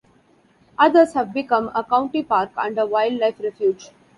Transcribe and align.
Others 0.79 1.13
have 1.13 1.31
become 1.31 1.69
a 1.75 1.83
county 1.83 2.23
park 2.23 2.49
and 2.57 2.75
a 2.79 2.87
wildlife 2.87 3.39
refuge. 3.39 3.91